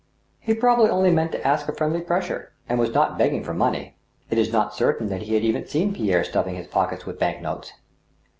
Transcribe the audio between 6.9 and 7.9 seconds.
with bank notes.